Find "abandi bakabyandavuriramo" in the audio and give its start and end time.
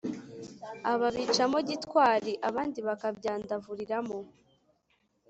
2.49-4.17